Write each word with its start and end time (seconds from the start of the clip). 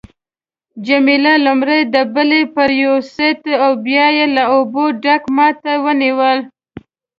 جميله 0.85 1.33
لومړی 1.45 1.79
دبلی 1.93 2.41
پریویست 2.55 3.41
او 3.63 3.71
بیا 3.85 4.05
یې 4.17 4.25
له 4.35 4.43
اوبو 4.53 4.83
ډک 5.03 5.23
ما 5.35 5.47
ته 5.63 5.71
ونیو. 5.83 6.31